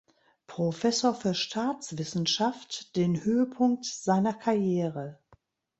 Professor 0.47 1.13
für 1.13 1.35
Staatswissenschaft 1.35 2.95
den 2.95 3.23
Höhepunkt 3.23 3.85
seiner 3.85 4.33
Karriere. 4.33 5.19